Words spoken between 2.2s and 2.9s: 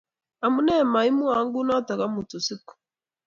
usiku?